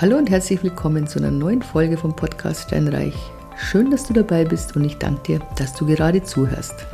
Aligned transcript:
Hallo 0.00 0.16
und 0.16 0.30
herzlich 0.30 0.62
willkommen 0.62 1.08
zu 1.08 1.18
einer 1.18 1.32
neuen 1.32 1.60
Folge 1.60 1.96
vom 1.96 2.14
Podcast 2.14 2.68
Steinreich. 2.68 3.16
Schön, 3.56 3.90
dass 3.90 4.06
du 4.06 4.12
dabei 4.12 4.44
bist 4.44 4.76
und 4.76 4.84
ich 4.84 4.96
danke 4.98 5.22
dir, 5.24 5.40
dass 5.56 5.74
du 5.74 5.86
gerade 5.86 6.22
zuhörst. 6.22 6.86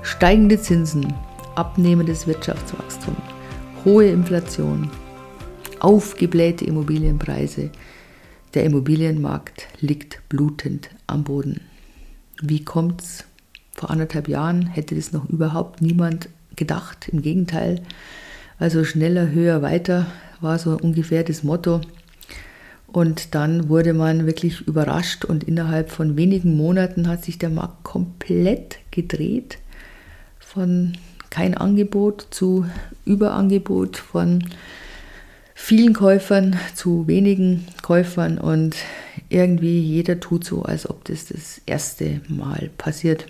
Steigende 0.00 0.58
Zinsen, 0.58 1.12
abnehmendes 1.56 2.26
Wirtschaftswachstum, 2.26 3.14
hohe 3.84 4.08
Inflation, 4.08 4.90
aufgeblähte 5.80 6.64
Immobilienpreise. 6.64 7.68
Der 8.54 8.64
Immobilienmarkt 8.64 9.68
liegt 9.80 10.26
blutend 10.30 10.88
am 11.06 11.22
Boden. 11.22 11.60
Wie 12.40 12.64
kommt's? 12.64 13.26
Vor 13.74 13.90
anderthalb 13.90 14.28
Jahren 14.28 14.68
hätte 14.68 14.94
das 14.94 15.12
noch 15.12 15.28
überhaupt 15.28 15.82
niemand 15.82 16.30
gedacht. 16.56 17.10
Im 17.10 17.20
Gegenteil, 17.20 17.82
also 18.58 18.84
schneller, 18.84 19.28
höher, 19.32 19.60
weiter 19.60 20.06
war 20.44 20.60
so 20.60 20.78
ungefähr 20.80 21.24
das 21.24 21.42
Motto. 21.42 21.80
Und 22.86 23.34
dann 23.34 23.68
wurde 23.68 23.92
man 23.92 24.24
wirklich 24.24 24.60
überrascht 24.60 25.24
und 25.24 25.42
innerhalb 25.42 25.90
von 25.90 26.16
wenigen 26.16 26.56
Monaten 26.56 27.08
hat 27.08 27.24
sich 27.24 27.38
der 27.38 27.50
Markt 27.50 27.82
komplett 27.82 28.78
gedreht. 28.92 29.58
Von 30.38 30.92
kein 31.28 31.56
Angebot 31.56 32.28
zu 32.30 32.66
Überangebot, 33.04 33.96
von 33.96 34.44
vielen 35.56 35.92
Käufern 35.92 36.56
zu 36.76 37.08
wenigen 37.08 37.66
Käufern 37.82 38.38
und 38.38 38.76
irgendwie 39.28 39.80
jeder 39.80 40.20
tut 40.20 40.44
so, 40.44 40.62
als 40.62 40.88
ob 40.88 41.04
das 41.04 41.26
das 41.26 41.60
erste 41.66 42.20
Mal 42.28 42.70
passiert. 42.78 43.26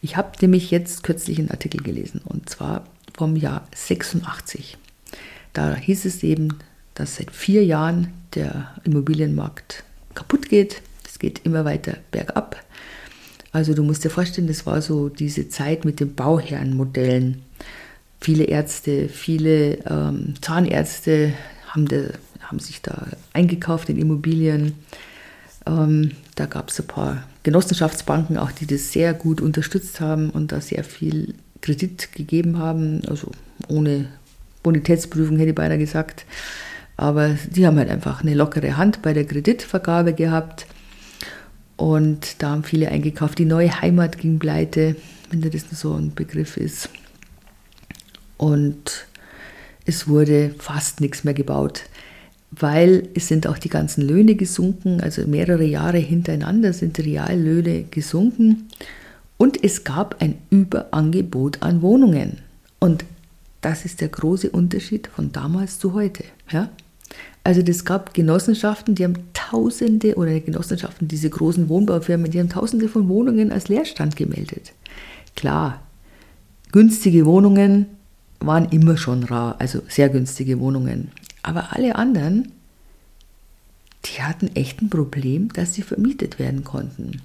Ich 0.00 0.16
habe 0.16 0.30
nämlich 0.40 0.70
jetzt 0.70 1.02
kürzlich 1.02 1.38
einen 1.38 1.50
Artikel 1.50 1.82
gelesen 1.82 2.22
und 2.24 2.48
zwar 2.48 2.86
vom 3.14 3.36
Jahr 3.36 3.66
86. 3.74 4.78
Da 5.54 5.74
hieß 5.74 6.04
es 6.04 6.22
eben, 6.22 6.58
dass 6.94 7.16
seit 7.16 7.30
vier 7.30 7.64
Jahren 7.64 8.08
der 8.34 8.72
Immobilienmarkt 8.84 9.84
kaputt 10.14 10.48
geht. 10.48 10.82
Es 11.06 11.18
geht 11.18 11.40
immer 11.44 11.64
weiter 11.64 11.96
bergab. 12.10 12.62
Also 13.52 13.72
du 13.72 13.84
musst 13.84 14.04
dir 14.04 14.10
vorstellen, 14.10 14.48
das 14.48 14.66
war 14.66 14.82
so 14.82 15.08
diese 15.08 15.48
Zeit 15.48 15.84
mit 15.84 16.00
den 16.00 16.14
Bauherrenmodellen. 16.14 17.42
Viele 18.20 18.44
Ärzte, 18.44 19.08
viele 19.08 19.78
ähm, 19.86 20.34
Zahnärzte 20.40 21.32
haben, 21.68 21.86
de, 21.86 22.10
haben 22.40 22.58
sich 22.58 22.82
da 22.82 23.06
eingekauft 23.32 23.88
in 23.88 23.98
Immobilien. 23.98 24.74
Ähm, 25.66 26.12
da 26.34 26.46
gab 26.46 26.70
es 26.70 26.80
ein 26.80 26.88
paar 26.88 27.22
Genossenschaftsbanken 27.44 28.38
auch, 28.38 28.50
die 28.50 28.66
das 28.66 28.92
sehr 28.92 29.14
gut 29.14 29.40
unterstützt 29.40 30.00
haben 30.00 30.30
und 30.30 30.50
da 30.50 30.60
sehr 30.60 30.82
viel 30.82 31.34
Kredit 31.60 32.12
gegeben 32.12 32.58
haben, 32.58 33.02
also 33.06 33.30
ohne 33.68 34.08
Bonitätsprüfung 34.64 35.36
hätte 35.36 35.50
ich 35.50 35.54
beinahe 35.54 35.78
gesagt. 35.78 36.24
Aber 36.96 37.36
die 37.48 37.66
haben 37.66 37.78
halt 37.78 37.90
einfach 37.90 38.22
eine 38.22 38.34
lockere 38.34 38.76
Hand 38.76 39.02
bei 39.02 39.12
der 39.12 39.24
Kreditvergabe 39.24 40.12
gehabt. 40.12 40.66
Und 41.76 42.42
da 42.42 42.50
haben 42.50 42.64
viele 42.64 42.88
eingekauft. 42.88 43.38
Die 43.38 43.44
neue 43.44 43.80
Heimat 43.80 44.18
ging 44.18 44.40
pleite, 44.40 44.96
wenn 45.30 45.40
das 45.48 45.64
so 45.70 45.94
ein 45.94 46.14
Begriff 46.14 46.56
ist. 46.56 46.88
Und 48.36 49.06
es 49.84 50.08
wurde 50.08 50.54
fast 50.58 51.00
nichts 51.00 51.24
mehr 51.24 51.34
gebaut, 51.34 51.82
weil 52.50 53.08
es 53.14 53.28
sind 53.28 53.46
auch 53.46 53.58
die 53.58 53.68
ganzen 53.68 54.02
Löhne 54.02 54.34
gesunken, 54.34 55.00
also 55.00 55.26
mehrere 55.26 55.64
Jahre 55.64 55.98
hintereinander 55.98 56.72
sind 56.72 56.96
die 56.98 57.02
Reallöhne 57.02 57.84
gesunken 57.90 58.68
und 59.36 59.62
es 59.62 59.84
gab 59.84 60.22
ein 60.22 60.36
Überangebot 60.50 61.62
an 61.62 61.82
Wohnungen. 61.82 62.38
Und 62.78 63.04
das 63.64 63.86
ist 63.86 64.02
der 64.02 64.08
große 64.08 64.50
Unterschied 64.50 65.06
von 65.06 65.32
damals 65.32 65.78
zu 65.78 65.94
heute. 65.94 66.24
Ja? 66.50 66.68
Also 67.44 67.62
es 67.62 67.84
gab 67.84 68.12
Genossenschaften, 68.12 68.94
die 68.94 69.04
haben 69.04 69.14
Tausende 69.32 70.16
oder 70.16 70.38
Genossenschaften, 70.38 71.08
diese 71.08 71.30
großen 71.30 71.68
Wohnbaufirmen, 71.68 72.30
die 72.30 72.40
haben 72.40 72.50
Tausende 72.50 72.88
von 72.88 73.08
Wohnungen 73.08 73.52
als 73.52 73.68
Leerstand 73.68 74.16
gemeldet. 74.16 74.72
Klar, 75.34 75.80
günstige 76.72 77.24
Wohnungen 77.24 77.86
waren 78.40 78.66
immer 78.66 78.98
schon 78.98 79.24
rar, 79.24 79.56
also 79.58 79.80
sehr 79.88 80.10
günstige 80.10 80.60
Wohnungen. 80.60 81.10
Aber 81.42 81.74
alle 81.74 81.96
anderen, 81.96 82.52
die 84.04 84.22
hatten 84.22 84.48
echt 84.54 84.82
ein 84.82 84.90
Problem, 84.90 85.50
dass 85.54 85.72
sie 85.74 85.82
vermietet 85.82 86.38
werden 86.38 86.64
konnten. 86.64 87.22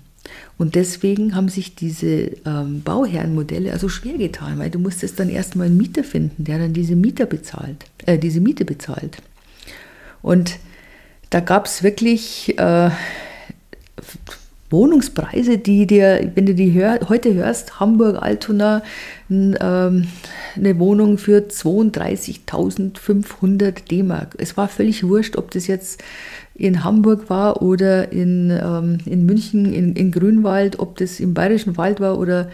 Und 0.57 0.75
deswegen 0.75 1.35
haben 1.35 1.49
sich 1.49 1.75
diese 1.75 2.31
ähm, 2.45 2.81
Bauherrenmodelle 2.83 3.71
also 3.71 3.89
schwer 3.89 4.17
getan, 4.17 4.59
weil 4.59 4.69
du 4.69 4.79
musstest 4.79 5.19
dann 5.19 5.29
erstmal 5.29 5.67
einen 5.67 5.77
Mieter 5.77 6.03
finden, 6.03 6.43
der 6.43 6.59
dann 6.59 6.73
diese 6.73 6.95
Mieter 6.95 7.25
bezahlt, 7.25 7.85
äh, 8.05 8.17
diese 8.17 8.41
Miete 8.41 8.65
bezahlt. 8.65 9.17
Und 10.21 10.57
da 11.29 11.39
gab 11.39 11.65
es 11.65 11.83
wirklich 11.83 12.57
äh, 12.57 12.89
Wohnungspreise, 14.69 15.57
die 15.57 15.87
dir, 15.87 16.31
wenn 16.35 16.45
du 16.45 16.53
die 16.53 16.73
hör, 16.73 16.99
heute 17.09 17.33
hörst, 17.33 17.79
Hamburg, 17.79 18.21
Altona, 18.21 18.83
ähm, 19.29 20.07
eine 20.55 20.79
Wohnung 20.79 21.17
für 21.17 21.47
32.500 21.47 23.87
D-Mark. 23.89 24.35
Es 24.37 24.57
war 24.57 24.67
völlig 24.67 25.07
wurscht, 25.07 25.37
ob 25.37 25.51
das 25.51 25.67
jetzt 25.67 26.03
in 26.53 26.83
Hamburg 26.83 27.29
war 27.29 27.61
oder 27.61 28.11
in, 28.11 28.51
ähm, 28.51 28.97
in 29.05 29.25
München, 29.25 29.73
in, 29.73 29.95
in 29.95 30.11
Grünwald, 30.11 30.79
ob 30.79 30.97
das 30.97 31.19
im 31.19 31.33
Bayerischen 31.33 31.77
Wald 31.77 31.99
war 31.99 32.19
oder, 32.19 32.49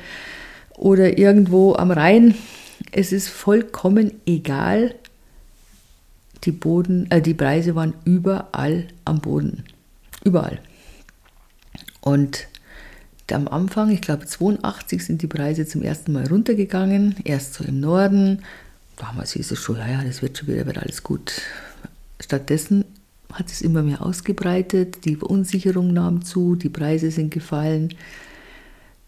oder 0.77 1.17
irgendwo 1.17 1.73
am 1.73 1.91
Rhein. 1.91 2.35
Es 2.91 3.11
ist 3.11 3.27
vollkommen 3.27 4.11
egal. 4.25 4.95
Die, 6.45 6.51
Boden, 6.51 7.09
äh, 7.09 7.21
die 7.21 7.33
Preise 7.33 7.75
waren 7.75 7.95
überall 8.05 8.85
am 9.03 9.19
Boden. 9.19 9.63
Überall. 10.23 10.59
Und 12.05 12.47
am 13.31 13.47
Anfang, 13.47 13.89
ich 13.89 14.01
glaube 14.01 14.27
82, 14.27 15.03
sind 15.03 15.23
die 15.23 15.27
Preise 15.27 15.65
zum 15.65 15.81
ersten 15.81 16.13
Mal 16.13 16.27
runtergegangen. 16.27 17.15
Erst 17.23 17.55
so 17.55 17.63
im 17.63 17.79
Norden. 17.79 18.43
Damals 18.95 19.31
hieß 19.33 19.49
es 19.51 19.59
schon, 19.59 19.77
ja, 19.77 19.87
ja, 19.87 20.03
das 20.03 20.21
wird 20.21 20.37
schon 20.37 20.47
wieder, 20.47 20.67
wird 20.67 20.77
alles 20.77 21.01
gut. 21.01 21.41
Stattdessen 22.19 22.85
hat 23.33 23.47
es 23.47 23.61
immer 23.61 23.81
mehr 23.81 24.05
ausgebreitet, 24.05 25.03
die 25.05 25.15
Verunsicherung 25.15 25.91
nahm 25.93 26.23
zu, 26.23 26.55
die 26.55 26.69
Preise 26.69 27.09
sind 27.09 27.33
gefallen. 27.33 27.89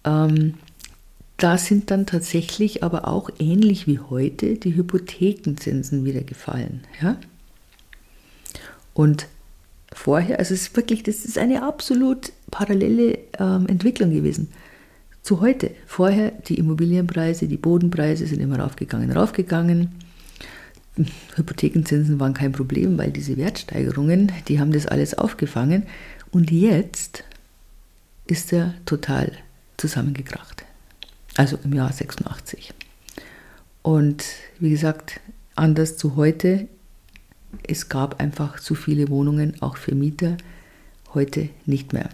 Ähm, 0.03 0.55
da 1.37 1.59
sind 1.59 1.91
dann 1.91 2.07
tatsächlich 2.07 2.83
aber 2.83 3.07
auch 3.07 3.29
ähnlich 3.37 3.85
wie 3.85 3.99
heute 3.99 4.55
die 4.55 4.75
Hypothekenzinsen 4.75 6.03
wieder 6.03 6.21
gefallen. 6.21 6.81
Ja? 6.99 7.17
Und 8.95 9.27
vorher, 9.93 10.39
also 10.39 10.53
es 10.53 10.63
ist 10.63 10.75
wirklich, 10.75 11.03
das 11.03 11.25
ist 11.25 11.37
eine 11.37 11.63
absolut 11.63 12.31
parallele 12.51 13.19
ähm, 13.39 13.67
Entwicklung 13.67 14.11
gewesen 14.11 14.49
zu 15.27 15.41
heute. 15.41 15.71
Vorher 15.85 16.31
die 16.31 16.55
Immobilienpreise, 16.57 17.47
die 17.47 17.57
Bodenpreise 17.57 18.25
sind 18.25 18.39
immer 18.39 18.59
raufgegangen, 18.59 19.11
raufgegangen. 19.11 19.91
Hypothekenzinsen 21.35 22.19
waren 22.19 22.33
kein 22.33 22.53
Problem, 22.53 22.97
weil 22.97 23.11
diese 23.11 23.37
Wertsteigerungen, 23.37 24.31
die 24.47 24.59
haben 24.59 24.71
das 24.71 24.87
alles 24.87 25.15
aufgefangen. 25.15 25.83
Und 26.31 26.49
jetzt 26.49 27.23
ist 28.25 28.53
er 28.53 28.73
total 28.85 29.31
zusammengekracht. 29.75 30.63
Also 31.35 31.59
im 31.63 31.73
Jahr 31.73 31.91
86. 31.91 32.73
Und 33.83 34.23
wie 34.59 34.69
gesagt, 34.69 35.19
anders 35.55 35.97
zu 35.97 36.15
heute, 36.15 36.67
es 37.67 37.89
gab 37.89 38.19
einfach 38.19 38.59
zu 38.59 38.75
viele 38.75 39.09
Wohnungen, 39.09 39.61
auch 39.61 39.77
für 39.77 39.95
Mieter, 39.95 40.37
heute 41.13 41.49
nicht 41.65 41.93
mehr. 41.93 42.09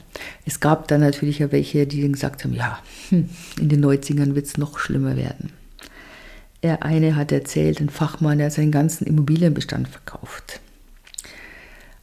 Es 0.46 0.60
gab 0.60 0.88
dann 0.88 1.02
natürlich 1.02 1.44
auch 1.44 1.52
welche, 1.52 1.88
die 1.88 2.10
gesagt 2.12 2.44
haben, 2.44 2.54
ja, 2.54 2.80
hm, 3.10 3.30
in 3.60 3.70
den 3.70 3.84
90ern 3.84 4.36
wird 4.36 4.46
es 4.46 4.58
noch 4.58 4.80
schlimmer 4.80 5.16
werden. 5.16 5.52
Er 6.62 6.84
eine 6.84 7.16
hat 7.16 7.32
erzählt, 7.32 7.82
ein 7.82 7.90
Fachmann, 7.90 8.38
der 8.38 8.50
seinen 8.50 8.72
ganzen 8.72 9.06
Immobilienbestand 9.06 9.90
verkauft. 9.90 10.62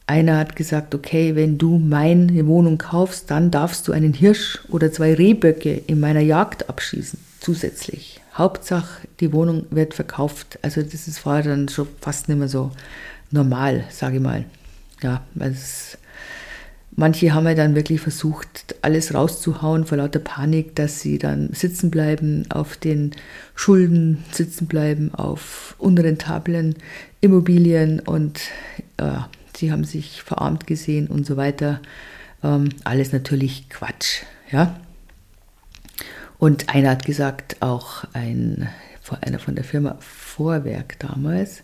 Einer 0.05 0.37
hat 0.37 0.55
gesagt, 0.55 0.93
okay, 0.93 1.35
wenn 1.35 1.57
du 1.57 1.79
meine 1.79 2.45
Wohnung 2.45 2.77
kaufst, 2.77 3.31
dann 3.31 3.49
darfst 3.49 3.87
du 3.87 3.91
einen 3.91 4.13
Hirsch 4.13 4.59
oder 4.69 4.91
zwei 4.91 5.13
Rehböcke 5.13 5.81
in 5.87 5.99
meiner 5.99 6.19
Jagd 6.19 6.69
abschießen, 6.69 7.17
zusätzlich. 7.39 8.21
Hauptsache, 8.35 9.07
die 9.19 9.33
Wohnung 9.33 9.65
wird 9.71 9.93
verkauft. 9.93 10.59
Also 10.61 10.81
das 10.81 11.25
war 11.25 11.41
dann 11.41 11.69
schon 11.69 11.87
fast 11.99 12.29
nicht 12.29 12.37
mehr 12.37 12.47
so 12.47 12.71
normal, 13.31 13.85
sage 13.89 14.17
ich 14.17 14.21
mal. 14.21 14.45
Ja, 15.01 15.23
es 15.39 15.97
Manche 16.93 17.33
haben 17.33 17.47
ja 17.47 17.53
dann 17.53 17.73
wirklich 17.73 18.01
versucht, 18.01 18.75
alles 18.81 19.13
rauszuhauen 19.13 19.85
vor 19.85 19.97
lauter 19.97 20.19
Panik, 20.19 20.75
dass 20.75 20.99
sie 20.99 21.17
dann 21.17 21.53
sitzen 21.53 21.89
bleiben, 21.89 22.45
auf 22.51 22.75
den 22.75 23.11
Schulden 23.55 24.23
sitzen 24.31 24.67
bleiben, 24.67 25.15
auf 25.15 25.75
unrentablen 25.77 26.75
Immobilien 27.21 28.01
und 28.01 28.41
äh, 28.97 29.19
sie 29.55 29.71
haben 29.71 29.85
sich 29.85 30.21
verarmt 30.21 30.67
gesehen 30.67 31.07
und 31.07 31.25
so 31.25 31.37
weiter. 31.37 31.79
Ähm, 32.43 32.69
alles 32.83 33.13
natürlich 33.13 33.69
Quatsch, 33.69 34.23
ja. 34.51 34.77
Und 36.39 36.69
einer 36.69 36.89
hat 36.89 37.05
gesagt, 37.05 37.61
auch 37.61 38.03
ein, 38.11 38.67
einer 39.21 39.39
von 39.39 39.55
der 39.55 39.63
Firma 39.63 39.95
Vorwerk 40.01 40.99
damals, 40.99 41.63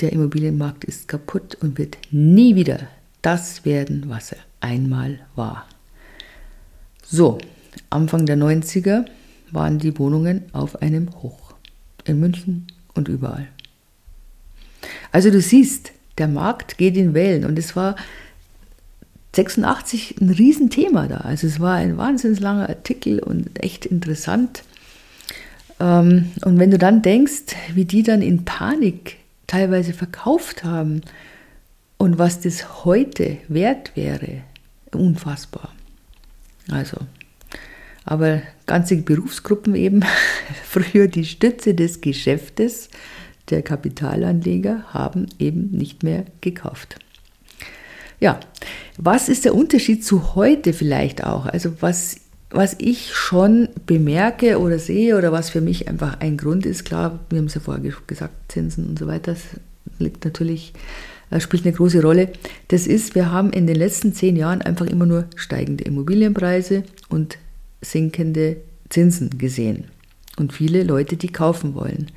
der 0.00 0.12
Immobilienmarkt 0.12 0.84
ist 0.84 1.08
kaputt 1.08 1.56
und 1.60 1.78
wird 1.78 1.98
nie 2.10 2.54
wieder 2.54 2.88
das 3.22 3.64
werden, 3.64 4.04
was 4.08 4.32
er 4.32 4.38
einmal 4.60 5.20
war. 5.34 5.66
So, 7.04 7.38
Anfang 7.90 8.26
der 8.26 8.36
90er 8.36 9.04
waren 9.50 9.78
die 9.78 9.98
Wohnungen 9.98 10.44
auf 10.52 10.80
einem 10.80 11.10
Hoch. 11.22 11.54
In 12.04 12.20
München 12.20 12.66
und 12.94 13.08
überall. 13.08 13.48
Also 15.12 15.30
du 15.30 15.40
siehst, 15.40 15.92
der 16.18 16.28
Markt 16.28 16.78
geht 16.78 16.96
in 16.96 17.14
Wellen 17.14 17.44
und 17.44 17.58
es 17.58 17.76
war 17.76 17.96
86 19.34 20.16
ein 20.20 20.30
Riesenthema 20.30 21.06
da. 21.06 21.18
Also 21.18 21.46
es 21.46 21.60
war 21.60 21.76
ein 21.76 21.96
wahnsinnig 21.96 22.40
langer 22.40 22.68
Artikel 22.68 23.20
und 23.20 23.62
echt 23.62 23.86
interessant. 23.86 24.62
Ähm, 25.78 26.30
und 26.44 26.58
wenn 26.58 26.70
du 26.70 26.78
dann 26.78 27.02
denkst, 27.02 27.54
wie 27.74 27.84
die 27.84 28.02
dann 28.02 28.22
in 28.22 28.44
Panik 28.44 29.16
teilweise 29.50 29.92
verkauft 29.92 30.62
haben 30.62 31.00
und 31.98 32.18
was 32.18 32.40
das 32.40 32.84
heute 32.84 33.38
wert 33.48 33.96
wäre, 33.96 34.42
unfassbar. 34.92 35.74
Also, 36.70 36.98
aber 38.04 38.42
ganze 38.66 38.98
Berufsgruppen 38.98 39.74
eben, 39.74 40.04
früher 40.64 41.08
die 41.08 41.24
Stütze 41.24 41.74
des 41.74 42.00
Geschäftes 42.00 42.90
der 43.48 43.62
Kapitalanleger, 43.62 44.84
haben 44.94 45.26
eben 45.40 45.72
nicht 45.72 46.04
mehr 46.04 46.26
gekauft. 46.40 47.00
Ja, 48.20 48.38
was 48.98 49.28
ist 49.28 49.44
der 49.44 49.56
Unterschied 49.56 50.04
zu 50.04 50.36
heute 50.36 50.72
vielleicht 50.72 51.24
auch? 51.24 51.46
Also 51.46 51.72
was, 51.82 52.20
was 52.50 52.74
ich 52.78 53.14
schon 53.14 53.68
bemerke 53.86 54.58
oder 54.58 54.78
sehe 54.78 55.16
oder 55.16 55.30
was 55.30 55.50
für 55.50 55.60
mich 55.60 55.88
einfach 55.88 56.18
ein 56.20 56.36
Grund 56.36 56.66
ist, 56.66 56.84
klar, 56.84 57.20
wir 57.30 57.38
haben 57.38 57.46
es 57.46 57.54
ja 57.54 57.60
vorher 57.60 57.92
gesagt, 58.06 58.52
Zinsen 58.52 58.88
und 58.88 58.98
so 58.98 59.06
weiter, 59.06 59.32
das 59.32 59.42
liegt 59.98 60.24
natürlich, 60.24 60.72
äh, 61.30 61.40
spielt 61.40 61.64
eine 61.64 61.74
große 61.74 62.02
Rolle. 62.02 62.32
Das 62.68 62.86
ist, 62.88 63.14
wir 63.14 63.30
haben 63.30 63.52
in 63.52 63.66
den 63.66 63.76
letzten 63.76 64.12
zehn 64.14 64.36
Jahren 64.36 64.62
einfach 64.62 64.86
immer 64.86 65.06
nur 65.06 65.26
steigende 65.36 65.84
Immobilienpreise 65.84 66.82
und 67.08 67.38
sinkende 67.80 68.56
Zinsen 68.88 69.38
gesehen. 69.38 69.84
Und 70.36 70.52
viele 70.52 70.82
Leute, 70.82 71.16
die 71.16 71.28
kaufen 71.28 71.74
wollen. 71.74 72.10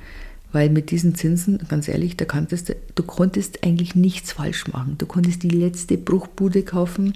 Weil 0.50 0.70
mit 0.70 0.90
diesen 0.90 1.14
Zinsen, 1.14 1.58
ganz 1.68 1.88
ehrlich, 1.88 2.16
da 2.16 2.24
konntest 2.24 2.68
du, 2.68 2.76
du 2.94 3.02
konntest 3.02 3.64
eigentlich 3.64 3.94
nichts 3.94 4.32
falsch 4.32 4.68
machen. 4.68 4.96
Du 4.98 5.06
konntest 5.06 5.42
die 5.42 5.48
letzte 5.48 5.98
Bruchbude 5.98 6.62
kaufen, 6.62 7.14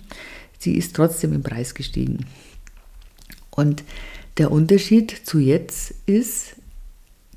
sie 0.59 0.77
ist 0.77 0.95
trotzdem 0.95 1.33
im 1.33 1.43
Preis 1.43 1.75
gestiegen. 1.75 2.27
Und 3.59 3.83
der 4.37 4.53
Unterschied 4.53 5.11
zu 5.25 5.41
jetzt 5.41 5.93
ist, 6.07 6.55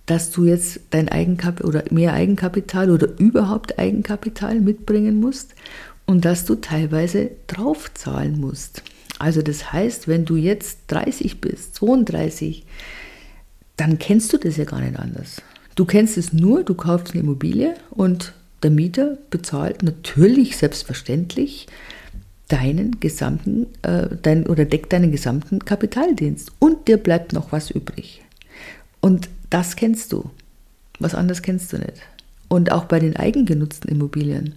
dass 0.06 0.30
du 0.30 0.46
jetzt 0.46 0.82
dein 0.92 1.10
Eigenkapital 1.10 1.68
oder 1.68 1.84
mehr 1.90 2.14
Eigenkapital 2.14 2.92
oder 2.92 3.08
überhaupt 3.18 3.80
Eigenkapital 3.80 4.60
mitbringen 4.60 5.20
musst 5.20 5.56
und 6.06 6.24
dass 6.24 6.46
du 6.46 6.54
teilweise 6.54 7.32
draufzahlen 7.48 8.40
musst. 8.40 8.84
Also 9.18 9.42
das 9.42 9.74
heißt, 9.74 10.08
wenn 10.08 10.26
du 10.26 10.36
jetzt 10.36 10.82
30 10.90 11.42
bist, 11.42 11.74
32, 11.74 12.66
dann 13.76 13.98
kennst 13.98 14.32
du 14.32 14.38
das 14.38 14.58
ja 14.58 14.66
gar 14.66 14.82
nicht 14.82 15.00
anders. 15.00 15.42
Du 15.74 15.86
kennst 15.86 16.20
es 16.20 16.34
nur, 16.34 16.64
du 16.64 16.76
kaufst 16.76 17.14
eine 17.14 17.24
Immobilie 17.24 17.74
und 17.90 18.34
der 18.62 18.70
Mieter 18.70 19.18
bezahlt 19.32 19.82
natürlich 19.82 20.56
selbstverständlich 20.56 21.66
deinen 22.52 23.00
gesamten 23.00 23.68
äh, 23.84 24.08
dein, 24.22 24.46
oder 24.48 24.66
deckt 24.66 24.92
deinen 24.92 25.12
gesamten 25.12 25.64
Kapitaldienst 25.64 26.52
und 26.60 26.88
dir 26.88 26.98
bleibt 26.98 27.34
noch 27.34 27.52
was 27.52 27.72
übrig. 27.72 28.22
Und 29.00 29.30
das 29.50 29.76
kennst 29.76 30.12
du. 30.12 30.30
Was 31.00 31.16
anderes 31.16 31.42
kennst 31.42 31.72
du 31.74 31.78
nicht. 31.78 32.02
Und 32.48 32.72
auch 32.72 32.86
bei 32.86 33.00
den 33.00 33.16
eigengenutzten 33.16 33.90
Immobilien. 33.90 34.56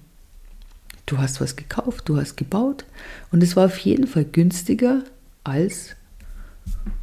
Du 1.06 1.19
hast 1.19 1.41
was 1.41 1.56
gekauft, 1.56 2.08
du 2.08 2.17
hast 2.17 2.37
gebaut 2.37 2.85
und 3.31 3.43
es 3.43 3.56
war 3.56 3.67
auf 3.67 3.79
jeden 3.79 4.06
Fall 4.06 4.25
günstiger 4.25 5.02
als 5.44 5.94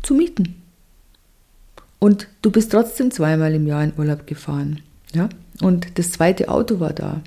zu 0.01 0.15
mieten. 0.15 0.55
Und 1.99 2.27
du 2.41 2.51
bist 2.51 2.71
trotzdem 2.71 3.11
zweimal 3.11 3.53
im 3.53 3.67
Jahr 3.67 3.83
in 3.83 3.93
Urlaub 3.95 4.25
gefahren. 4.25 4.81
Ja? 5.13 5.29
Und 5.61 5.99
das 5.99 6.11
zweite 6.11 6.49
Auto 6.49 6.79
war 6.79 6.93
da. 6.93 7.21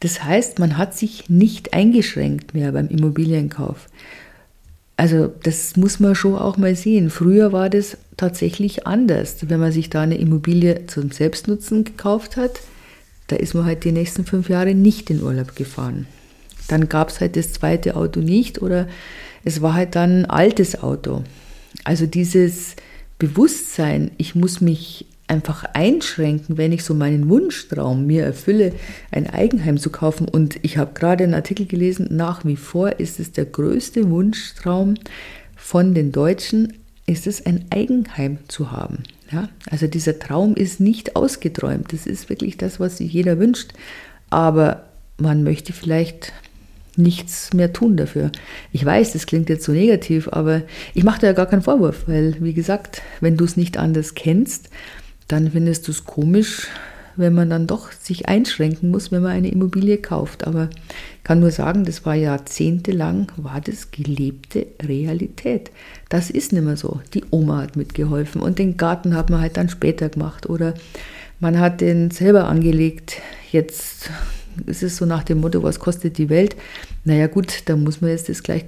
Das 0.00 0.22
heißt, 0.22 0.58
man 0.58 0.76
hat 0.76 0.96
sich 0.96 1.28
nicht 1.30 1.72
eingeschränkt 1.72 2.54
mehr 2.54 2.72
beim 2.72 2.88
Immobilienkauf. 2.88 3.88
Also 4.96 5.32
das 5.42 5.76
muss 5.76 6.00
man 6.00 6.14
schon 6.14 6.36
auch 6.36 6.56
mal 6.56 6.74
sehen. 6.74 7.10
Früher 7.10 7.52
war 7.52 7.68
das 7.68 7.98
tatsächlich 8.16 8.86
anders. 8.86 9.36
Wenn 9.42 9.60
man 9.60 9.72
sich 9.72 9.90
da 9.90 10.02
eine 10.02 10.16
Immobilie 10.16 10.86
zum 10.86 11.10
Selbstnutzen 11.10 11.84
gekauft 11.84 12.36
hat, 12.36 12.60
da 13.26 13.36
ist 13.36 13.54
man 13.54 13.64
halt 13.64 13.84
die 13.84 13.92
nächsten 13.92 14.24
fünf 14.24 14.48
Jahre 14.48 14.74
nicht 14.74 15.10
in 15.10 15.22
Urlaub 15.22 15.54
gefahren. 15.54 16.06
Dann 16.68 16.88
gab 16.88 17.10
es 17.10 17.20
halt 17.20 17.36
das 17.36 17.52
zweite 17.52 17.96
Auto 17.96 18.20
nicht 18.20 18.62
oder 18.62 18.88
es 19.44 19.60
war 19.62 19.74
halt 19.74 19.94
dann 19.94 20.22
ein 20.22 20.26
altes 20.26 20.82
Auto. 20.82 21.24
Also 21.84 22.06
dieses 22.06 22.74
Bewusstsein, 23.18 24.10
ich 24.16 24.34
muss 24.34 24.60
mich 24.60 25.06
einfach 25.28 25.64
einschränken, 25.72 26.56
wenn 26.56 26.72
ich 26.72 26.84
so 26.84 26.94
meinen 26.94 27.28
Wunschtraum 27.28 28.06
mir 28.06 28.24
erfülle, 28.24 28.72
ein 29.10 29.28
Eigenheim 29.28 29.78
zu 29.78 29.90
kaufen. 29.90 30.28
Und 30.28 30.58
ich 30.62 30.78
habe 30.78 30.92
gerade 30.94 31.24
einen 31.24 31.34
Artikel 31.34 31.66
gelesen, 31.66 32.08
nach 32.10 32.44
wie 32.44 32.56
vor 32.56 33.00
ist 33.00 33.18
es 33.18 33.32
der 33.32 33.46
größte 33.46 34.08
Wunschtraum 34.10 34.94
von 35.56 35.94
den 35.94 36.12
Deutschen, 36.12 36.74
ist 37.06 37.26
es 37.26 37.44
ein 37.44 37.64
Eigenheim 37.70 38.38
zu 38.48 38.70
haben. 38.70 39.02
Ja? 39.32 39.48
Also 39.70 39.86
dieser 39.86 40.18
Traum 40.18 40.54
ist 40.54 40.80
nicht 40.80 41.16
ausgeträumt, 41.16 41.92
das 41.92 42.06
ist 42.06 42.28
wirklich 42.28 42.56
das, 42.56 42.78
was 42.78 42.98
sich 42.98 43.12
jeder 43.12 43.38
wünscht. 43.38 43.72
Aber 44.30 44.84
man 45.18 45.42
möchte 45.42 45.72
vielleicht 45.72 46.32
nichts 46.96 47.52
mehr 47.52 47.72
tun 47.72 47.96
dafür. 47.96 48.32
Ich 48.72 48.84
weiß, 48.84 49.12
das 49.12 49.26
klingt 49.26 49.48
jetzt 49.48 49.64
so 49.64 49.72
negativ, 49.72 50.28
aber 50.28 50.62
ich 50.94 51.04
mache 51.04 51.20
da 51.20 51.26
ja 51.28 51.32
gar 51.32 51.46
keinen 51.46 51.62
Vorwurf, 51.62 52.04
weil, 52.06 52.36
wie 52.40 52.54
gesagt, 52.54 53.02
wenn 53.20 53.36
du 53.36 53.44
es 53.44 53.56
nicht 53.56 53.76
anders 53.76 54.14
kennst, 54.14 54.70
dann 55.28 55.50
findest 55.50 55.88
du 55.88 55.92
es 55.92 56.04
komisch, 56.04 56.68
wenn 57.16 57.34
man 57.34 57.50
dann 57.50 57.66
doch 57.66 57.92
sich 57.92 58.28
einschränken 58.28 58.90
muss, 58.90 59.10
wenn 59.10 59.22
man 59.22 59.32
eine 59.32 59.50
Immobilie 59.50 59.96
kauft. 59.98 60.46
Aber 60.46 60.68
ich 61.18 61.24
kann 61.24 61.40
nur 61.40 61.50
sagen, 61.50 61.84
das 61.84 62.04
war 62.04 62.14
jahrzehntelang, 62.14 63.32
war 63.36 63.60
das 63.60 63.90
gelebte 63.90 64.66
Realität. 64.82 65.70
Das 66.08 66.30
ist 66.30 66.52
nicht 66.52 66.62
mehr 66.62 66.76
so. 66.76 67.00
Die 67.14 67.24
Oma 67.30 67.62
hat 67.62 67.76
mitgeholfen 67.76 68.42
und 68.42 68.58
den 68.58 68.76
Garten 68.76 69.16
hat 69.16 69.30
man 69.30 69.40
halt 69.40 69.56
dann 69.56 69.68
später 69.68 70.08
gemacht 70.08 70.48
oder 70.48 70.74
man 71.40 71.58
hat 71.58 71.80
den 71.80 72.10
selber 72.10 72.46
angelegt. 72.48 73.16
Jetzt 73.50 74.10
ist 74.66 74.82
es 74.82 74.96
so 74.96 75.06
nach 75.06 75.24
dem 75.24 75.40
Motto, 75.40 75.62
was 75.62 75.78
kostet 75.78 76.18
die 76.18 76.28
Welt? 76.28 76.56
Naja 77.04 77.26
gut, 77.26 77.62
da 77.66 77.76
muss 77.76 78.00
man 78.00 78.10
jetzt 78.10 78.28
das 78.28 78.42
gleich 78.42 78.64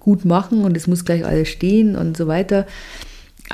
gut 0.00 0.24
machen 0.24 0.64
und 0.64 0.76
es 0.76 0.86
muss 0.86 1.04
gleich 1.04 1.24
alles 1.24 1.48
stehen 1.48 1.96
und 1.96 2.16
so 2.16 2.26
weiter. 2.26 2.66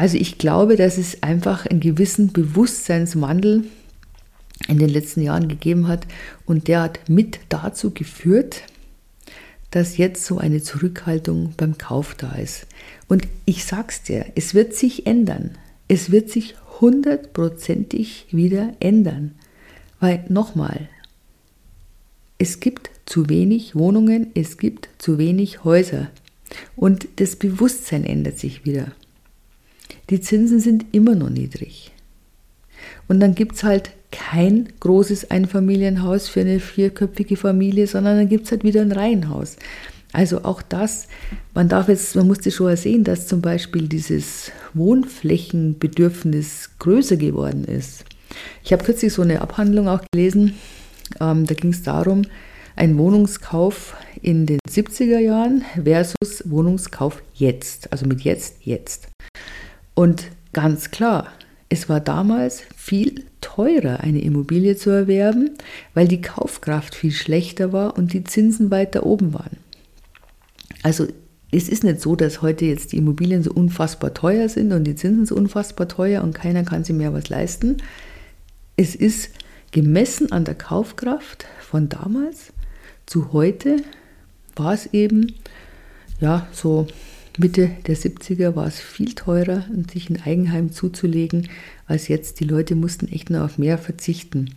Also 0.00 0.16
ich 0.16 0.38
glaube, 0.38 0.76
dass 0.76 0.96
es 0.96 1.22
einfach 1.22 1.66
einen 1.66 1.80
gewissen 1.80 2.32
Bewusstseinswandel 2.32 3.64
in 4.66 4.78
den 4.78 4.88
letzten 4.88 5.20
Jahren 5.20 5.46
gegeben 5.46 5.88
hat 5.88 6.06
und 6.46 6.68
der 6.68 6.80
hat 6.80 7.10
mit 7.10 7.38
dazu 7.50 7.90
geführt, 7.90 8.62
dass 9.70 9.98
jetzt 9.98 10.24
so 10.24 10.38
eine 10.38 10.62
Zurückhaltung 10.62 11.52
beim 11.58 11.76
Kauf 11.76 12.14
da 12.14 12.32
ist. 12.36 12.66
Und 13.08 13.28
ich 13.44 13.66
sag's 13.66 14.02
dir, 14.02 14.24
es 14.36 14.54
wird 14.54 14.74
sich 14.74 15.06
ändern. 15.06 15.58
Es 15.86 16.10
wird 16.10 16.30
sich 16.30 16.54
hundertprozentig 16.80 18.24
wieder 18.30 18.72
ändern. 18.80 19.32
Weil 20.00 20.24
nochmal, 20.30 20.88
es 22.38 22.60
gibt 22.60 22.88
zu 23.04 23.28
wenig 23.28 23.76
Wohnungen, 23.76 24.30
es 24.34 24.56
gibt 24.56 24.88
zu 24.96 25.18
wenig 25.18 25.62
Häuser 25.62 26.10
und 26.74 27.06
das 27.16 27.36
Bewusstsein 27.36 28.04
ändert 28.04 28.38
sich 28.38 28.64
wieder. 28.64 28.92
Die 30.10 30.20
Zinsen 30.20 30.60
sind 30.60 30.86
immer 30.92 31.14
noch 31.14 31.30
niedrig. 31.30 31.92
Und 33.08 33.20
dann 33.20 33.34
gibt 33.34 33.56
es 33.56 33.64
halt 33.64 33.90
kein 34.10 34.68
großes 34.80 35.30
Einfamilienhaus 35.30 36.28
für 36.28 36.40
eine 36.40 36.58
vierköpfige 36.58 37.36
Familie, 37.36 37.86
sondern 37.86 38.16
dann 38.18 38.28
gibt 38.28 38.46
es 38.46 38.50
halt 38.50 38.64
wieder 38.64 38.80
ein 38.80 38.92
Reihenhaus. 38.92 39.56
Also 40.12 40.44
auch 40.44 40.62
das, 40.62 41.06
man 41.54 41.68
darf 41.68 41.88
jetzt, 41.88 42.16
man 42.16 42.26
musste 42.26 42.50
schon 42.50 42.74
sehen, 42.76 43.04
dass 43.04 43.28
zum 43.28 43.40
Beispiel 43.40 43.86
dieses 43.86 44.50
Wohnflächenbedürfnis 44.74 46.70
größer 46.80 47.16
geworden 47.16 47.64
ist. 47.64 48.04
Ich 48.64 48.72
habe 48.72 48.84
kürzlich 48.84 49.12
so 49.12 49.22
eine 49.22 49.40
Abhandlung 49.40 49.86
auch 49.88 50.02
gelesen, 50.12 50.54
ähm, 51.20 51.46
da 51.46 51.54
ging 51.54 51.70
es 51.70 51.82
darum, 51.82 52.22
ein 52.74 52.98
Wohnungskauf 52.98 53.94
in 54.22 54.46
den 54.46 54.58
70er 54.68 55.18
Jahren 55.18 55.64
versus 55.84 56.42
Wohnungskauf 56.50 57.22
jetzt, 57.34 57.92
also 57.92 58.06
mit 58.06 58.22
jetzt, 58.22 58.56
jetzt. 58.64 59.08
Und 60.00 60.30
ganz 60.54 60.90
klar, 60.90 61.26
es 61.68 61.90
war 61.90 62.00
damals 62.00 62.62
viel 62.74 63.26
teurer, 63.42 64.00
eine 64.00 64.22
Immobilie 64.22 64.74
zu 64.74 64.88
erwerben, 64.88 65.50
weil 65.92 66.08
die 66.08 66.22
Kaufkraft 66.22 66.94
viel 66.94 67.12
schlechter 67.12 67.74
war 67.74 67.98
und 67.98 68.14
die 68.14 68.24
Zinsen 68.24 68.70
weiter 68.70 69.04
oben 69.04 69.34
waren. 69.34 69.58
Also 70.82 71.06
es 71.52 71.68
ist 71.68 71.84
nicht 71.84 72.00
so, 72.00 72.16
dass 72.16 72.40
heute 72.40 72.64
jetzt 72.64 72.92
die 72.92 72.96
Immobilien 72.96 73.42
so 73.42 73.52
unfassbar 73.52 74.14
teuer 74.14 74.48
sind 74.48 74.72
und 74.72 74.84
die 74.84 74.94
Zinsen 74.94 75.26
so 75.26 75.34
unfassbar 75.34 75.86
teuer 75.86 76.22
und 76.22 76.34
keiner 76.34 76.64
kann 76.64 76.82
sich 76.82 76.96
mehr 76.96 77.12
was 77.12 77.28
leisten. 77.28 77.76
Es 78.78 78.94
ist 78.94 79.28
gemessen 79.70 80.32
an 80.32 80.46
der 80.46 80.54
Kaufkraft 80.54 81.44
von 81.60 81.90
damals 81.90 82.54
zu 83.04 83.34
heute 83.34 83.82
war 84.56 84.72
es 84.72 84.94
eben, 84.94 85.34
ja, 86.22 86.46
so 86.52 86.86
Mitte 87.38 87.70
der 87.86 87.96
70er 87.96 88.56
war 88.56 88.66
es 88.66 88.80
viel 88.80 89.14
teurer, 89.14 89.64
sich 89.92 90.10
ein 90.10 90.20
Eigenheim 90.22 90.72
zuzulegen, 90.72 91.48
als 91.86 92.08
jetzt. 92.08 92.40
Die 92.40 92.44
Leute 92.44 92.74
mussten 92.74 93.08
echt 93.08 93.30
noch 93.30 93.44
auf 93.44 93.58
mehr 93.58 93.78
verzichten. 93.78 94.54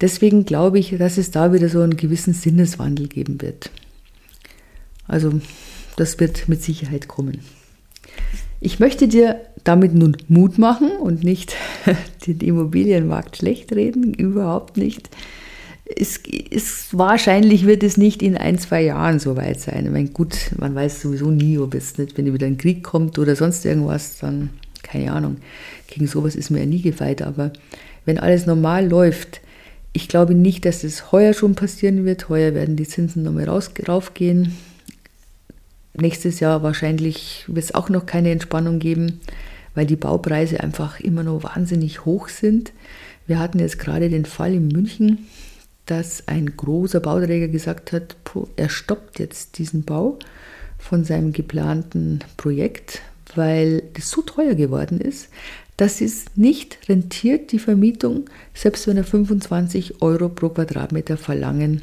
Deswegen 0.00 0.44
glaube 0.44 0.78
ich, 0.78 0.96
dass 0.98 1.18
es 1.18 1.30
da 1.30 1.52
wieder 1.52 1.68
so 1.68 1.80
einen 1.80 1.96
gewissen 1.96 2.34
Sinneswandel 2.34 3.08
geben 3.08 3.40
wird. 3.40 3.70
Also 5.06 5.40
das 5.96 6.18
wird 6.20 6.48
mit 6.48 6.62
Sicherheit 6.62 7.08
kommen. 7.08 7.40
Ich 8.60 8.80
möchte 8.80 9.08
dir 9.08 9.40
damit 9.64 9.94
nun 9.94 10.16
Mut 10.28 10.58
machen 10.58 10.90
und 10.90 11.22
nicht 11.22 11.54
den 12.26 12.40
Immobilienmarkt 12.40 13.36
schlecht 13.36 13.72
reden, 13.72 14.14
überhaupt 14.14 14.76
nicht. 14.76 15.10
Es 15.94 16.16
ist, 16.16 16.98
wahrscheinlich 16.98 17.64
wird 17.64 17.82
es 17.82 17.96
nicht 17.96 18.22
in 18.22 18.36
ein, 18.36 18.58
zwei 18.58 18.82
Jahren 18.82 19.20
so 19.20 19.36
weit 19.36 19.60
sein. 19.60 19.86
Ich 19.86 19.92
meine, 19.92 20.08
gut, 20.08 20.36
man 20.58 20.74
weiß 20.74 21.00
sowieso 21.00 21.30
nie, 21.30 21.58
ob 21.58 21.74
es 21.74 21.96
nicht, 21.96 22.18
wenn 22.18 22.32
wieder 22.32 22.46
ein 22.46 22.58
Krieg 22.58 22.82
kommt 22.82 23.18
oder 23.18 23.36
sonst 23.36 23.64
irgendwas, 23.64 24.18
dann 24.18 24.50
keine 24.82 25.12
Ahnung. 25.12 25.36
Gegen 25.86 26.06
sowas 26.06 26.34
ist 26.34 26.50
mir 26.50 26.60
ja 26.60 26.66
nie 26.66 26.82
gefeit. 26.82 27.22
Aber 27.22 27.52
wenn 28.04 28.18
alles 28.18 28.46
normal 28.46 28.88
läuft, 28.88 29.40
ich 29.92 30.08
glaube 30.08 30.34
nicht, 30.34 30.64
dass 30.64 30.84
es 30.84 31.10
heuer 31.12 31.32
schon 31.32 31.54
passieren 31.54 32.04
wird. 32.04 32.28
Heuer 32.28 32.54
werden 32.54 32.76
die 32.76 32.86
Zinsen 32.86 33.22
nochmal 33.22 33.48
raufgehen. 33.48 34.54
Nächstes 35.94 36.40
Jahr 36.40 36.62
wahrscheinlich 36.62 37.44
wird 37.46 37.64
es 37.64 37.74
auch 37.74 37.88
noch 37.88 38.04
keine 38.04 38.30
Entspannung 38.30 38.78
geben, 38.78 39.20
weil 39.74 39.86
die 39.86 39.96
Baupreise 39.96 40.60
einfach 40.60 41.00
immer 41.00 41.22
noch 41.22 41.42
wahnsinnig 41.44 42.04
hoch 42.04 42.28
sind. 42.28 42.72
Wir 43.26 43.38
hatten 43.38 43.58
jetzt 43.58 43.78
gerade 43.78 44.10
den 44.10 44.26
Fall 44.26 44.52
in 44.52 44.68
München, 44.68 45.26
dass 45.86 46.26
ein 46.26 46.56
großer 46.56 47.00
Bauträger 47.00 47.48
gesagt 47.48 47.92
hat, 47.92 48.16
er 48.56 48.68
stoppt 48.68 49.18
jetzt 49.18 49.58
diesen 49.58 49.84
Bau 49.84 50.18
von 50.78 51.04
seinem 51.04 51.32
geplanten 51.32 52.20
Projekt, 52.36 53.02
weil 53.34 53.82
es 53.94 54.10
so 54.10 54.22
teuer 54.22 54.54
geworden 54.54 55.00
ist, 55.00 55.28
dass 55.76 56.00
es 56.00 56.24
nicht 56.34 56.78
rentiert, 56.88 57.52
die 57.52 57.58
Vermietung, 57.58 58.24
selbst 58.54 58.86
wenn 58.86 58.96
er 58.96 59.04
25 59.04 60.02
Euro 60.02 60.28
pro 60.28 60.48
Quadratmeter 60.48 61.16
verlangen 61.16 61.82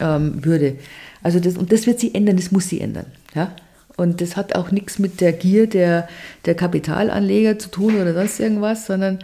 ähm, 0.00 0.44
würde. 0.44 0.76
Also 1.22 1.38
das, 1.40 1.56
und 1.56 1.72
das 1.72 1.86
wird 1.86 2.00
sie 2.00 2.14
ändern, 2.14 2.36
das 2.36 2.52
muss 2.52 2.68
sie 2.68 2.80
ändern. 2.80 3.06
Ja? 3.34 3.54
Und 3.96 4.20
das 4.20 4.36
hat 4.36 4.54
auch 4.54 4.70
nichts 4.70 4.98
mit 4.98 5.20
der 5.20 5.32
Gier 5.32 5.66
der, 5.66 6.08
der 6.44 6.54
Kapitalanleger 6.54 7.58
zu 7.58 7.70
tun 7.70 8.00
oder 8.00 8.14
sonst 8.14 8.40
irgendwas, 8.40 8.86
sondern 8.86 9.18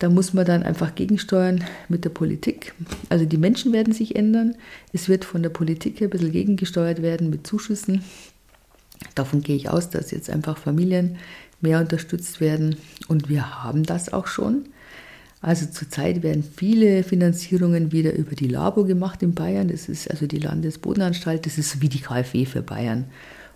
da 0.00 0.08
muss 0.08 0.32
man 0.32 0.46
dann 0.46 0.62
einfach 0.62 0.94
gegensteuern 0.94 1.62
mit 1.88 2.04
der 2.04 2.10
Politik. 2.10 2.74
Also 3.10 3.26
die 3.26 3.36
Menschen 3.36 3.72
werden 3.72 3.92
sich 3.92 4.16
ändern. 4.16 4.56
Es 4.94 5.10
wird 5.10 5.26
von 5.26 5.42
der 5.42 5.50
Politik 5.50 6.00
ein 6.00 6.08
bisschen 6.08 6.32
gegengesteuert 6.32 7.02
werden 7.02 7.28
mit 7.28 7.46
Zuschüssen. 7.46 8.02
Davon 9.14 9.42
gehe 9.42 9.56
ich 9.56 9.68
aus, 9.68 9.90
dass 9.90 10.10
jetzt 10.10 10.30
einfach 10.30 10.56
Familien 10.56 11.18
mehr 11.60 11.80
unterstützt 11.80 12.40
werden. 12.40 12.76
Und 13.08 13.28
wir 13.28 13.62
haben 13.62 13.82
das 13.82 14.10
auch 14.10 14.26
schon. 14.26 14.70
Also 15.42 15.66
zurzeit 15.66 16.22
werden 16.22 16.44
viele 16.44 17.02
Finanzierungen 17.02 17.92
wieder 17.92 18.14
über 18.14 18.34
die 18.34 18.48
Labo 18.48 18.84
gemacht 18.84 19.22
in 19.22 19.34
Bayern. 19.34 19.68
Das 19.68 19.90
ist 19.90 20.10
also 20.10 20.26
die 20.26 20.38
Landesbodenanstalt. 20.38 21.44
Das 21.44 21.58
ist 21.58 21.82
wie 21.82 21.90
die 21.90 22.00
KfW 22.00 22.46
für 22.46 22.62
Bayern. 22.62 23.04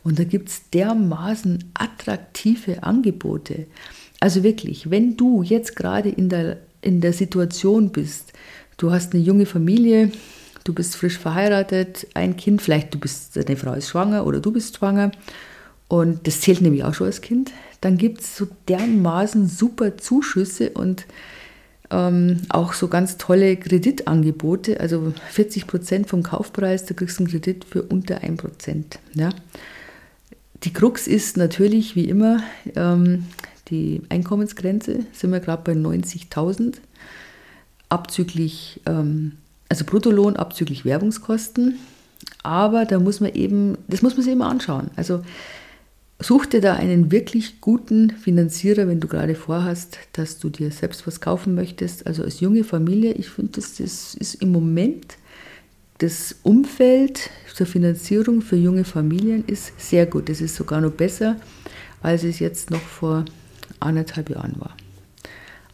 Und 0.02 0.18
da 0.18 0.24
gibt 0.24 0.50
es 0.50 0.68
dermaßen 0.68 1.72
attraktive 1.72 2.82
Angebote. 2.82 3.66
Also 4.24 4.42
wirklich, 4.42 4.90
wenn 4.90 5.18
du 5.18 5.42
jetzt 5.42 5.76
gerade 5.76 6.08
in 6.08 6.30
der, 6.30 6.56
in 6.80 7.02
der 7.02 7.12
Situation 7.12 7.90
bist, 7.90 8.32
du 8.78 8.90
hast 8.90 9.12
eine 9.12 9.22
junge 9.22 9.44
Familie, 9.44 10.12
du 10.64 10.72
bist 10.72 10.96
frisch 10.96 11.18
verheiratet, 11.18 12.06
ein 12.14 12.34
Kind, 12.34 12.62
vielleicht 12.62 12.94
du 12.94 12.98
bist, 12.98 13.36
deine 13.36 13.58
Frau 13.58 13.74
ist 13.74 13.90
schwanger 13.90 14.24
oder 14.24 14.40
du 14.40 14.50
bist 14.50 14.78
schwanger 14.78 15.12
und 15.88 16.26
das 16.26 16.40
zählt 16.40 16.62
nämlich 16.62 16.84
auch 16.84 16.94
schon 16.94 17.08
als 17.08 17.20
Kind, 17.20 17.52
dann 17.82 17.98
gibt 17.98 18.22
es 18.22 18.34
so 18.34 18.46
dermaßen 18.66 19.46
super 19.46 19.98
Zuschüsse 19.98 20.70
und 20.70 21.04
ähm, 21.90 22.40
auch 22.48 22.72
so 22.72 22.88
ganz 22.88 23.18
tolle 23.18 23.58
Kreditangebote, 23.58 24.80
also 24.80 25.12
40 25.32 25.66
Prozent 25.66 26.08
vom 26.08 26.22
Kaufpreis, 26.22 26.86
da 26.86 26.94
kriegst 26.94 27.18
du 27.18 27.24
einen 27.24 27.30
Kredit 27.30 27.66
für 27.66 27.82
unter 27.82 28.22
1 28.22 28.40
Prozent. 28.40 28.98
Ja. 29.12 29.28
Die 30.62 30.72
Krux 30.72 31.08
ist 31.08 31.36
natürlich 31.36 31.94
wie 31.94 32.08
immer, 32.08 32.42
ähm, 32.74 33.26
die 33.68 34.02
Einkommensgrenze, 34.08 35.06
sind 35.12 35.32
wir 35.32 35.40
gerade 35.40 35.62
bei 35.64 35.72
90.000, 35.72 36.74
abzüglich, 37.88 38.80
ähm, 38.86 39.32
also 39.68 39.84
Bruttolohn 39.84 40.36
abzüglich 40.36 40.84
Werbungskosten. 40.84 41.78
Aber 42.42 42.84
da 42.84 42.98
muss 42.98 43.20
man 43.20 43.32
eben, 43.34 43.78
das 43.88 44.02
muss 44.02 44.16
man 44.16 44.24
sich 44.24 44.32
immer 44.32 44.48
anschauen. 44.48 44.90
Also 44.96 45.22
such 46.20 46.46
dir 46.46 46.60
da 46.60 46.74
einen 46.74 47.10
wirklich 47.10 47.60
guten 47.60 48.10
Finanzierer, 48.10 48.88
wenn 48.88 49.00
du 49.00 49.08
gerade 49.08 49.34
vorhast, 49.34 49.98
dass 50.12 50.38
du 50.38 50.48
dir 50.48 50.70
selbst 50.70 51.06
was 51.06 51.20
kaufen 51.20 51.54
möchtest. 51.54 52.06
Also 52.06 52.22
als 52.22 52.40
junge 52.40 52.64
Familie, 52.64 53.12
ich 53.12 53.28
finde, 53.28 53.52
das, 53.52 53.76
das 53.76 54.14
ist 54.14 54.34
im 54.36 54.52
Moment 54.52 55.16
das 55.98 56.36
Umfeld 56.42 57.30
zur 57.54 57.66
Finanzierung 57.66 58.42
für 58.42 58.56
junge 58.56 58.84
Familien 58.84 59.44
ist 59.46 59.72
sehr 59.78 60.06
gut. 60.06 60.28
Das 60.28 60.40
ist 60.40 60.56
sogar 60.56 60.80
noch 60.80 60.90
besser, 60.90 61.36
als 62.02 62.24
es 62.24 62.40
jetzt 62.40 62.70
noch 62.70 62.80
vor 62.80 63.24
anderthalb 63.80 64.30
Jahren 64.30 64.54
war. 64.58 64.76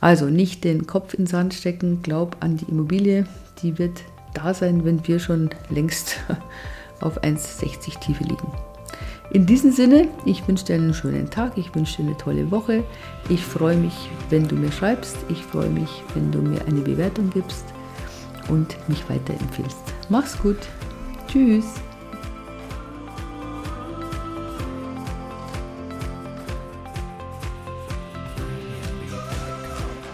Also 0.00 0.26
nicht 0.26 0.64
den 0.64 0.86
Kopf 0.86 1.14
in 1.14 1.24
den 1.24 1.26
Sand 1.26 1.54
stecken, 1.54 2.02
glaub 2.02 2.36
an 2.40 2.56
die 2.56 2.64
Immobilie, 2.66 3.26
die 3.62 3.78
wird 3.78 4.02
da 4.34 4.54
sein, 4.54 4.84
wenn 4.84 5.06
wir 5.06 5.18
schon 5.18 5.50
längst 5.68 6.16
auf 7.00 7.22
1,60 7.22 8.00
Tiefe 8.00 8.24
liegen. 8.24 8.48
In 9.32 9.46
diesem 9.46 9.70
Sinne, 9.70 10.08
ich 10.24 10.46
wünsche 10.48 10.64
dir 10.64 10.74
einen 10.74 10.94
schönen 10.94 11.30
Tag, 11.30 11.56
ich 11.56 11.72
wünsche 11.74 11.98
dir 11.98 12.08
eine 12.08 12.16
tolle 12.16 12.50
Woche. 12.50 12.82
Ich 13.28 13.44
freue 13.44 13.76
mich, 13.76 14.10
wenn 14.28 14.48
du 14.48 14.56
mir 14.56 14.72
schreibst, 14.72 15.16
ich 15.28 15.42
freue 15.44 15.70
mich, 15.70 16.02
wenn 16.14 16.32
du 16.32 16.42
mir 16.42 16.64
eine 16.66 16.80
Bewertung 16.80 17.30
gibst 17.30 17.64
und 18.48 18.76
mich 18.88 19.08
weiterempfiehlst. 19.08 19.78
Mach's 20.08 20.36
gut. 20.36 20.58
Tschüss. 21.28 21.66